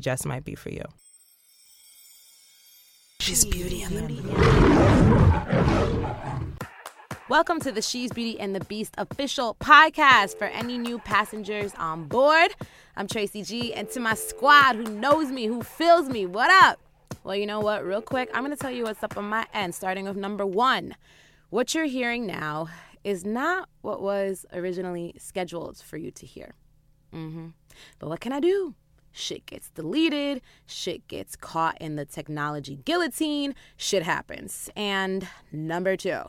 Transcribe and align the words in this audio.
she 0.00 0.02
just 0.02 0.24
might 0.24 0.44
be 0.46 0.54
for 0.54 0.70
you. 0.70 0.84
She's 3.20 3.44
Beauty 3.44 3.82
and 3.82 3.98
the 3.98 4.02
Beast. 4.02 4.24
Welcome 7.28 7.60
to 7.60 7.70
the 7.70 7.82
She's 7.82 8.10
Beauty 8.10 8.40
and 8.40 8.56
the 8.56 8.64
Beast 8.64 8.94
official 8.96 9.56
podcast 9.60 10.38
for 10.38 10.46
any 10.46 10.78
new 10.78 10.98
passengers 11.00 11.74
on 11.76 12.04
board. 12.04 12.50
I'm 12.96 13.08
Tracy 13.08 13.42
G, 13.42 13.74
and 13.74 13.90
to 13.90 14.00
my 14.00 14.14
squad 14.14 14.76
who 14.76 14.84
knows 14.84 15.30
me, 15.30 15.44
who 15.44 15.62
feels 15.62 16.08
me, 16.08 16.24
what 16.24 16.50
up? 16.64 16.80
Well, 17.22 17.36
you 17.36 17.44
know 17.44 17.60
what? 17.60 17.84
Real 17.84 18.00
quick, 18.00 18.30
I'm 18.32 18.42
going 18.42 18.56
to 18.56 18.60
tell 18.60 18.70
you 18.70 18.84
what's 18.84 19.04
up 19.04 19.18
on 19.18 19.26
my 19.26 19.46
end, 19.52 19.74
starting 19.74 20.06
with 20.06 20.16
number 20.16 20.46
one. 20.46 20.96
What 21.50 21.74
you're 21.74 21.84
hearing 21.84 22.26
now 22.26 22.68
is 23.04 23.26
not 23.26 23.68
what 23.82 24.00
was 24.00 24.46
originally 24.54 25.14
scheduled 25.18 25.76
for 25.76 25.98
you 25.98 26.10
to 26.12 26.24
hear. 26.24 26.54
Mm-hmm. 27.14 27.48
But 27.98 28.08
what 28.08 28.20
can 28.20 28.32
I 28.32 28.40
do? 28.40 28.74
Shit 29.12 29.46
gets 29.46 29.70
deleted, 29.70 30.42
shit 30.66 31.06
gets 31.08 31.36
caught 31.36 31.76
in 31.80 31.96
the 31.96 32.04
technology 32.04 32.80
guillotine, 32.84 33.54
shit 33.76 34.02
happens. 34.02 34.70
And 34.76 35.26
number 35.52 35.96
two, 35.96 36.22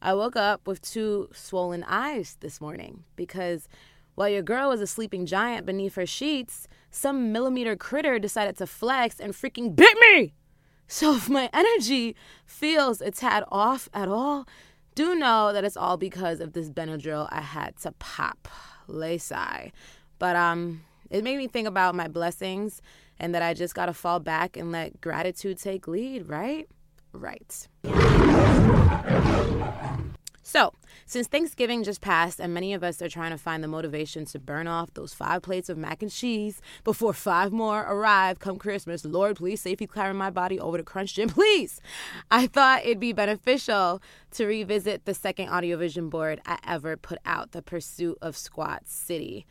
I 0.00 0.14
woke 0.14 0.36
up 0.36 0.66
with 0.66 0.82
two 0.82 1.28
swollen 1.32 1.84
eyes 1.84 2.36
this 2.40 2.60
morning 2.60 3.04
because 3.16 3.68
while 4.14 4.28
your 4.28 4.42
girl 4.42 4.68
was 4.68 4.80
a 4.80 4.86
sleeping 4.86 5.26
giant 5.26 5.66
beneath 5.66 5.96
her 5.96 6.06
sheets, 6.06 6.68
some 6.90 7.32
millimeter 7.32 7.74
critter 7.74 8.18
decided 8.18 8.56
to 8.58 8.66
flex 8.66 9.18
and 9.18 9.32
freaking 9.32 9.74
bit 9.74 9.96
me. 9.98 10.34
So 10.86 11.16
if 11.16 11.28
my 11.28 11.48
energy 11.52 12.14
feels 12.46 13.00
a 13.00 13.10
tad 13.10 13.44
off 13.50 13.88
at 13.92 14.08
all, 14.08 14.46
do 14.94 15.14
know 15.14 15.52
that 15.52 15.64
it's 15.64 15.76
all 15.76 15.96
because 15.96 16.40
of 16.40 16.52
this 16.52 16.68
Benadryl 16.68 17.28
I 17.30 17.40
had 17.40 17.76
to 17.78 17.92
pop. 17.92 18.48
Lay 18.86 19.18
sigh. 19.18 19.72
But 20.18 20.36
um 20.36 20.82
it 21.14 21.22
made 21.22 21.36
me 21.36 21.46
think 21.46 21.68
about 21.68 21.94
my 21.94 22.08
blessings 22.08 22.82
and 23.20 23.32
that 23.36 23.42
I 23.42 23.54
just 23.54 23.72
got 23.72 23.86
to 23.86 23.92
fall 23.92 24.18
back 24.18 24.56
and 24.56 24.72
let 24.72 25.00
gratitude 25.00 25.58
take 25.58 25.86
lead, 25.86 26.28
right? 26.28 26.68
Right. 27.12 27.68
So, 30.46 30.74
since 31.06 31.26
Thanksgiving 31.28 31.84
just 31.84 32.00
passed 32.00 32.38
and 32.40 32.52
many 32.52 32.74
of 32.74 32.82
us 32.82 33.00
are 33.00 33.08
trying 33.08 33.30
to 33.30 33.38
find 33.38 33.62
the 33.62 33.68
motivation 33.68 34.24
to 34.26 34.38
burn 34.40 34.66
off 34.66 34.92
those 34.94 35.14
five 35.14 35.42
plates 35.42 35.68
of 35.68 35.78
mac 35.78 36.02
and 36.02 36.10
cheese 36.10 36.60
before 36.82 37.12
five 37.12 37.52
more 37.52 37.80
arrive 37.82 38.40
come 38.40 38.58
Christmas, 38.58 39.04
Lord, 39.04 39.36
please 39.36 39.60
safely 39.60 39.86
carry 39.86 40.14
my 40.14 40.30
body 40.30 40.58
over 40.58 40.76
to 40.78 40.82
Crunch 40.82 41.14
Gym, 41.14 41.28
please. 41.30 41.80
I 42.30 42.48
thought 42.48 42.84
it'd 42.84 43.00
be 43.00 43.12
beneficial 43.12 44.02
to 44.32 44.46
revisit 44.46 45.04
the 45.04 45.14
second 45.14 45.48
audio 45.48 45.76
vision 45.76 46.08
board 46.08 46.40
I 46.44 46.58
ever 46.66 46.96
put 46.96 47.18
out, 47.24 47.52
The 47.52 47.62
Pursuit 47.62 48.18
of 48.20 48.36
Squat 48.36 48.82
City 48.86 49.46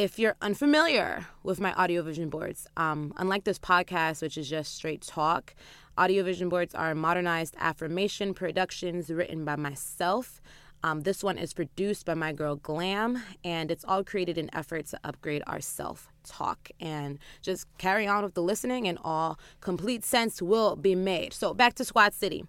if 0.00 0.18
you're 0.18 0.36
unfamiliar 0.40 1.26
with 1.42 1.60
my 1.60 1.74
audio 1.74 2.00
vision 2.00 2.30
boards, 2.30 2.66
um, 2.78 3.12
unlike 3.18 3.44
this 3.44 3.58
podcast, 3.58 4.22
which 4.22 4.38
is 4.38 4.48
just 4.48 4.74
straight 4.74 5.02
talk, 5.02 5.54
audio 5.98 6.24
vision 6.24 6.48
boards 6.48 6.74
are 6.74 6.94
modernized 6.94 7.54
affirmation 7.58 8.32
productions 8.32 9.10
written 9.10 9.44
by 9.44 9.56
myself. 9.56 10.40
Um, 10.82 11.02
this 11.02 11.22
one 11.22 11.36
is 11.36 11.52
produced 11.52 12.06
by 12.06 12.14
my 12.14 12.32
girl 12.32 12.56
Glam, 12.56 13.22
and 13.44 13.70
it's 13.70 13.84
all 13.84 14.02
created 14.02 14.38
in 14.38 14.48
effort 14.54 14.86
to 14.86 15.00
upgrade 15.04 15.42
our 15.46 15.60
self 15.60 16.08
talk 16.24 16.70
and 16.80 17.18
just 17.42 17.66
carry 17.76 18.06
on 18.06 18.24
with 18.24 18.32
the 18.32 18.42
listening, 18.42 18.88
and 18.88 18.98
all 19.04 19.38
complete 19.60 20.02
sense 20.02 20.40
will 20.40 20.76
be 20.76 20.94
made. 20.94 21.34
So, 21.34 21.52
back 21.52 21.74
to 21.74 21.84
Squat 21.84 22.14
City. 22.14 22.46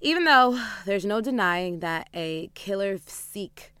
Even 0.00 0.22
though 0.22 0.64
there's 0.86 1.04
no 1.04 1.20
denying 1.20 1.80
that 1.80 2.08
a 2.14 2.48
killer 2.54 2.96
physique 2.96 3.72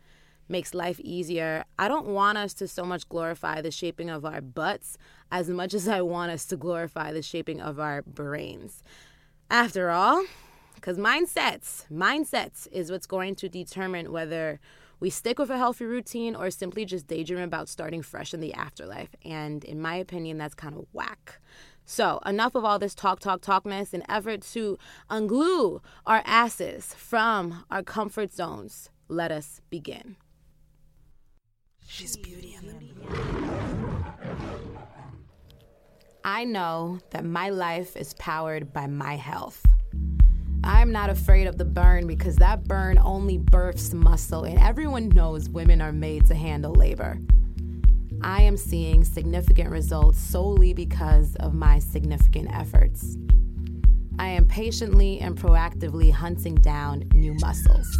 makes 0.50 0.74
life 0.74 1.00
easier. 1.00 1.64
I 1.78 1.88
don't 1.88 2.08
want 2.08 2.36
us 2.36 2.52
to 2.54 2.68
so 2.68 2.84
much 2.84 3.08
glorify 3.08 3.62
the 3.62 3.70
shaping 3.70 4.10
of 4.10 4.24
our 4.24 4.40
butts 4.40 4.98
as 5.30 5.48
much 5.48 5.72
as 5.72 5.88
I 5.88 6.02
want 6.02 6.32
us 6.32 6.44
to 6.46 6.56
glorify 6.56 7.12
the 7.12 7.22
shaping 7.22 7.60
of 7.60 7.78
our 7.78 8.02
brains. 8.02 8.82
After 9.48 9.90
all, 9.90 10.24
because 10.74 10.98
mindsets, 10.98 11.84
mindsets 11.90 12.66
is 12.72 12.90
what's 12.90 13.06
going 13.06 13.36
to 13.36 13.48
determine 13.48 14.12
whether 14.12 14.60
we 14.98 15.08
stick 15.08 15.38
with 15.38 15.50
a 15.50 15.56
healthy 15.56 15.84
routine 15.84 16.34
or 16.36 16.50
simply 16.50 16.84
just 16.84 17.06
daydream 17.06 17.40
about 17.40 17.68
starting 17.68 18.02
fresh 18.02 18.34
in 18.34 18.40
the 18.40 18.52
afterlife. 18.52 19.14
And 19.24 19.64
in 19.64 19.80
my 19.80 19.94
opinion, 19.96 20.36
that's 20.36 20.54
kind 20.54 20.76
of 20.76 20.86
whack. 20.92 21.40
So, 21.86 22.20
enough 22.24 22.54
of 22.54 22.64
all 22.64 22.78
this 22.78 22.94
talk, 22.94 23.18
talk, 23.18 23.40
talkness 23.40 23.92
in 23.94 24.08
effort 24.08 24.42
to 24.52 24.78
unglue 25.10 25.80
our 26.06 26.22
asses 26.24 26.94
from 26.94 27.64
our 27.70 27.82
comfort 27.82 28.32
zones. 28.32 28.90
Let 29.08 29.32
us 29.32 29.60
begin. 29.70 30.16
She's 31.92 32.16
beauty 32.16 32.56
and 32.56 32.68
the. 32.68 32.76
I 36.24 36.44
know 36.44 37.00
that 37.10 37.24
my 37.24 37.50
life 37.50 37.96
is 37.96 38.14
powered 38.14 38.72
by 38.72 38.86
my 38.86 39.16
health. 39.16 39.60
I'm 40.62 40.92
not 40.92 41.10
afraid 41.10 41.48
of 41.48 41.58
the 41.58 41.64
burn 41.64 42.06
because 42.06 42.36
that 42.36 42.62
burn 42.62 42.96
only 42.96 43.38
births 43.38 43.92
muscle, 43.92 44.44
and 44.44 44.56
everyone 44.60 45.08
knows 45.08 45.48
women 45.48 45.82
are 45.82 45.90
made 45.90 46.26
to 46.26 46.34
handle 46.36 46.72
labor. 46.72 47.18
I 48.22 48.42
am 48.42 48.56
seeing 48.56 49.02
significant 49.02 49.70
results 49.70 50.20
solely 50.20 50.72
because 50.72 51.34
of 51.40 51.54
my 51.54 51.80
significant 51.80 52.54
efforts. 52.54 53.16
I 54.16 54.28
am 54.28 54.46
patiently 54.46 55.18
and 55.18 55.36
proactively 55.36 56.12
hunting 56.12 56.54
down 56.54 57.08
new 57.14 57.34
muscles. 57.40 57.98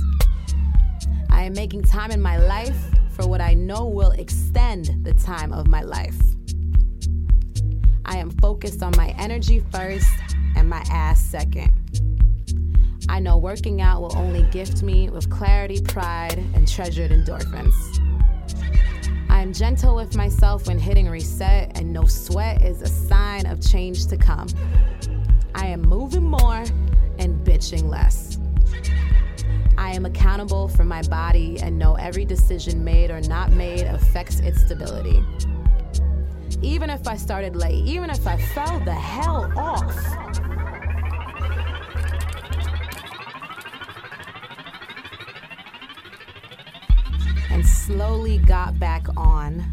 I 1.28 1.42
am 1.42 1.54
making 1.54 1.82
time 1.82 2.12
in 2.12 2.22
my 2.22 2.36
life 2.36 2.76
for 3.20 3.28
what 3.28 3.40
I 3.40 3.52
know 3.54 3.84
will 3.84 4.12
extend 4.12 5.04
the 5.04 5.12
time 5.12 5.52
of 5.52 5.66
my 5.66 5.82
life. 5.82 6.16
I 8.06 8.16
am 8.16 8.30
focused 8.30 8.82
on 8.82 8.94
my 8.96 9.14
energy 9.18 9.62
first 9.70 10.08
and 10.56 10.70
my 10.70 10.82
ass 10.90 11.20
second. 11.20 11.70
I 13.10 13.20
know 13.20 13.36
working 13.36 13.82
out 13.82 14.00
will 14.00 14.16
only 14.16 14.44
gift 14.44 14.82
me 14.82 15.10
with 15.10 15.28
clarity, 15.28 15.82
pride, 15.82 16.38
and 16.54 16.66
treasured 16.66 17.10
endorphins. 17.10 17.74
I 19.28 19.42
am 19.42 19.52
gentle 19.52 19.94
with 19.94 20.16
myself 20.16 20.66
when 20.66 20.78
hitting 20.78 21.08
reset, 21.08 21.76
and 21.78 21.92
no 21.92 22.04
sweat 22.06 22.62
is 22.62 22.80
a 22.80 22.88
sign 22.88 23.44
of 23.44 23.60
change 23.60 24.06
to 24.06 24.16
come. 24.16 24.48
I 25.54 25.66
am 25.66 25.82
moving 25.82 26.24
more 26.24 26.64
and 27.18 27.44
bitching 27.44 27.84
less. 27.84 28.39
I 29.90 29.94
am 29.94 30.06
accountable 30.06 30.68
for 30.68 30.84
my 30.84 31.02
body 31.02 31.58
and 31.60 31.76
know 31.76 31.96
every 31.96 32.24
decision 32.24 32.84
made 32.84 33.10
or 33.10 33.20
not 33.22 33.50
made 33.50 33.88
affects 33.88 34.38
its 34.38 34.60
stability. 34.60 35.20
Even 36.62 36.88
if 36.90 37.08
I 37.08 37.16
started 37.16 37.56
late, 37.56 37.84
even 37.84 38.08
if 38.08 38.24
I 38.24 38.36
fell 38.54 38.78
the 38.84 38.94
hell 38.94 39.52
off. 39.58 39.96
And 47.50 47.66
slowly 47.66 48.38
got 48.38 48.78
back 48.78 49.08
on, 49.16 49.72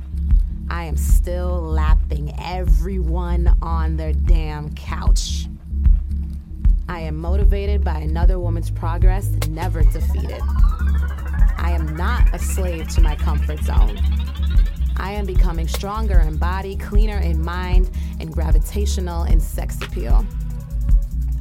I 0.67 0.85
am 0.85 0.97
still 0.97 1.61
lapping 1.61 2.33
everyone 2.39 3.55
on 3.61 3.97
their 3.97 4.13
damn 4.13 4.73
couch. 4.73 5.45
Am 7.07 7.15
motivated 7.15 7.85
by 7.85 7.99
another 7.99 8.37
woman's 8.37 8.69
progress, 8.69 9.29
never 9.47 9.81
defeated. 9.81 10.41
I 11.57 11.71
am 11.71 11.95
not 11.95 12.35
a 12.35 12.37
slave 12.37 12.89
to 12.95 13.01
my 13.01 13.15
comfort 13.15 13.59
zone. 13.59 13.97
I 14.97 15.13
am 15.13 15.25
becoming 15.25 15.69
stronger 15.69 16.19
in 16.19 16.35
body, 16.35 16.75
cleaner 16.75 17.19
in 17.19 17.41
mind, 17.41 17.91
and 18.19 18.29
gravitational 18.29 19.23
in 19.23 19.39
sex 19.39 19.77
appeal. 19.81 20.25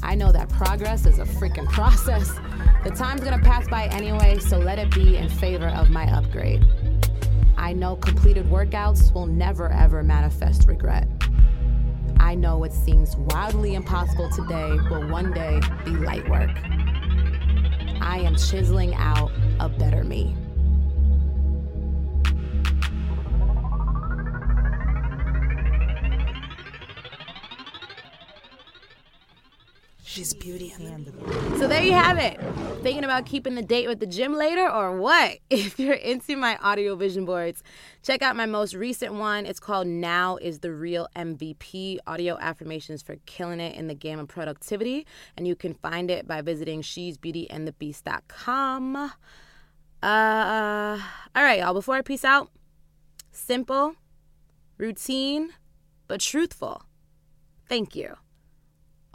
I 0.05 0.15
know 0.15 0.31
that 0.31 0.49
progress 0.51 1.05
is 1.05 1.19
a 1.19 1.25
freaking 1.25 1.69
process. 1.69 2.33
The 2.85 2.91
time's 2.91 3.23
gonna 3.23 3.43
pass 3.43 3.67
by 3.67 3.87
anyway, 3.87 4.39
so 4.39 4.59
let 4.59 4.79
it 4.79 4.95
be 4.95 5.17
in 5.17 5.29
favor 5.29 5.67
of 5.67 5.91
my 5.91 6.05
upgrade. 6.17 6.65
I 7.57 7.73
know 7.73 7.97
completed 7.97 8.47
workouts 8.47 9.13
will 9.13 9.27
never 9.27 9.69
ever 9.73 10.05
manifest 10.05 10.69
regret. 10.69 11.09
I 12.19 12.35
know 12.35 12.59
what 12.59 12.73
seems 12.73 13.17
wildly 13.17 13.75
impossible 13.75 14.31
today 14.31 14.77
will 14.91 15.09
one 15.09 15.33
day 15.33 15.61
be 15.85 15.93
light 15.93 16.29
work. 16.29 16.51
I 18.01 18.21
am 18.25 18.37
chiseling 18.37 18.95
out 18.95 19.31
a 19.61 19.69
better 19.69 20.05
me. 20.05 20.35
She's 30.17 30.33
beauty 30.33 30.73
and 30.81 31.05
the 31.05 31.13
So 31.59 31.69
there 31.69 31.83
you 31.83 31.93
have 31.93 32.17
it. 32.17 32.41
Thinking 32.83 33.05
about 33.05 33.27
keeping 33.27 33.55
the 33.55 33.61
date 33.61 33.87
with 33.87 34.01
the 34.01 34.07
gym 34.07 34.33
later 34.33 34.67
or 34.67 34.99
what? 34.99 35.41
If 35.51 35.79
you're 35.79 35.93
into 35.93 36.39
my 36.39 36.57
audio 36.63 36.97
vision 36.97 37.27
boards, 37.27 37.63
check 38.03 38.23
out 38.23 38.35
my 38.35 38.47
most 38.47 38.73
recent 38.73 39.13
one. 39.13 39.45
It's 39.45 39.61
called 39.61 39.87
Now 39.87 40.39
is 40.39 40.61
the 40.61 40.73
Real 40.73 41.07
MVP 41.17 41.99
Audio 42.07 42.39
Affirmations 42.39 43.03
for 43.03 43.17
Killing 43.27 43.61
It 43.61 43.77
in 43.77 43.89
the 43.89 43.95
Game 43.95 44.19
of 44.19 44.27
Productivity. 44.27 45.07
And 45.37 45.47
you 45.47 45.55
can 45.55 45.75
find 45.75 46.11
it 46.11 46.27
by 46.27 46.41
visiting 46.41 46.81
she'sbeautyandthebeast.com. 46.81 48.97
Uh, 48.97 49.11
all 50.03 50.99
right, 51.43 51.61
y'all. 51.61 51.75
Before 51.75 51.97
I 51.97 52.01
peace 52.01 52.25
out, 52.25 52.49
simple, 53.33 53.97
routine, 54.79 55.51
but 56.09 56.21
truthful. 56.21 56.85
Thank 57.69 57.95
you. 57.95 58.17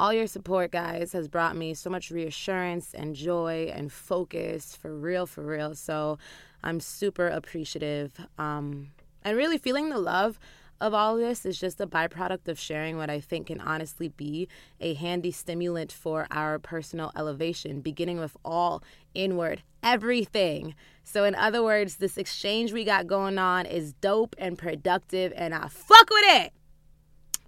All 0.02 0.12
your 0.12 0.26
support, 0.26 0.72
guys, 0.72 1.14
has 1.14 1.28
brought 1.28 1.56
me 1.56 1.76
so 1.76 1.88
much 1.88 2.10
reassurance 2.10 2.96
and 2.96 3.16
joy 3.16 3.72
and 3.72 3.92
focus 3.92 4.76
for 4.76 4.92
real, 4.98 5.28
for 5.28 5.44
real. 5.44 5.76
So 5.76 6.18
I'm 6.64 6.80
super 6.80 7.28
appreciative. 7.28 8.20
Um, 8.40 8.94
and 9.24 9.38
really 9.38 9.60
feeling 9.60 9.90
the 9.90 10.00
love 10.00 10.40
of 10.80 10.96
all 10.96 11.18
this 11.18 11.46
is 11.46 11.60
just 11.60 11.80
a 11.80 11.86
byproduct 11.86 12.48
of 12.48 12.58
sharing 12.58 12.98
what 12.98 13.12
I 13.12 13.20
think 13.20 13.46
can 13.46 13.62
honestly 13.62 14.08
be 14.08 14.48
a 14.80 14.96
handy 14.96 15.30
stimulant 15.30 15.92
for 15.92 16.26
our 16.32 16.58
personal 16.58 17.12
elevation, 17.16 17.82
beginning 17.82 18.20
with 18.20 18.36
all 18.44 18.82
inward, 19.14 19.62
everything. 19.84 20.74
So, 21.04 21.26
in 21.26 21.36
other 21.36 21.62
words, 21.62 21.98
this 21.98 22.18
exchange 22.18 22.74
we 22.74 22.86
got 22.86 23.06
going 23.06 23.38
on 23.38 23.68
is 23.68 23.94
dope 23.94 24.36
and 24.40 24.58
productive, 24.58 25.32
and 25.36 25.54
I 25.54 25.68
fuck 25.68 26.10
with 26.10 26.26
it. 26.26 26.54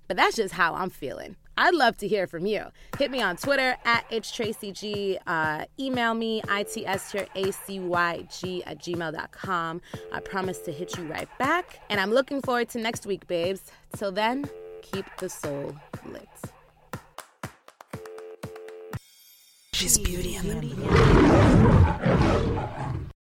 But 0.08 0.18
that's 0.18 0.36
just 0.36 0.54
how 0.54 0.76
I'm 0.76 0.92
feeling. 0.92 1.36
I'd 1.58 1.76
love 1.76 1.98
to 1.98 2.08
hear 2.08 2.28
from 2.28 2.46
you. 2.46 2.66
Hit 2.98 3.12
me 3.12 3.22
on 3.22 3.38
Twitter 3.38 3.78
at 3.86 4.06
it's 4.10 4.32
Tracy 4.32 4.72
G. 4.72 5.18
Uh, 5.28 5.66
email 5.80 6.14
me, 6.14 6.42
itstracyg 6.44 7.28
at 8.66 8.80
gmail.com. 8.80 9.82
I 10.12 10.20
promise 10.20 10.60
to 10.60 10.72
hit 10.72 10.98
you 10.98 11.06
right 11.06 11.30
back. 11.38 11.80
And 11.90 12.00
I'm 12.00 12.12
looking 12.12 12.42
forward 12.42 12.70
to 12.70 12.80
next 12.80 13.06
week, 13.06 13.28
babes. 13.28 13.72
Till 13.96 14.12
then, 14.12 14.50
keep 14.82 15.06
the 15.18 15.30
soul 15.30 15.76
lit. 16.06 16.28
She's 19.74 19.98
beauty 19.98 20.36
and 20.36 20.50
the 20.50 20.64